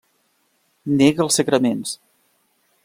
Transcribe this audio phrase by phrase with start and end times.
[1.01, 1.95] Nega els sagraments.